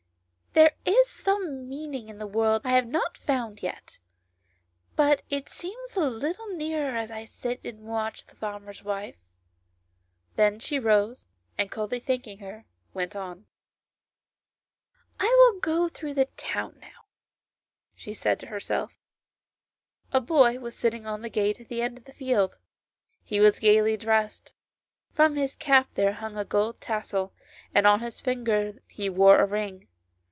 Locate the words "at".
21.61-21.69